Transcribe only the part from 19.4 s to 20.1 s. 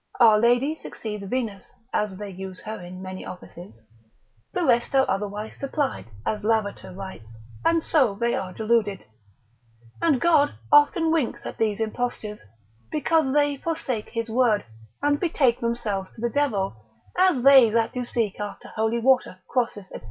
crosses, &c.